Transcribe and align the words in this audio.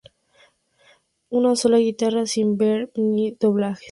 Una 1.29 1.55
sola 1.55 1.77
guitarra, 1.77 2.25
sin 2.25 2.57
"reverb" 2.59 2.89
ni 2.97 3.31
doblajes. 3.39 3.89